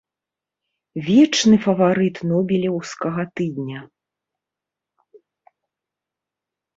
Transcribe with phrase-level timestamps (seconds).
[1.09, 3.81] Вечны фаварыт нобелеўскага тыдня.